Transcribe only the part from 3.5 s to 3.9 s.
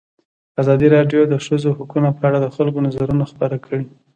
کړي.